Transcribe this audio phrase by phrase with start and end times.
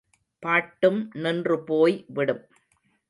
[0.43, 2.43] பாட்டும் நின்றுபோய் விடும்.